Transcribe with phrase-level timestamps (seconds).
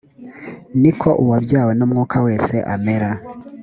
[0.81, 3.09] ni ko uwabyawe n’umwuka wese amera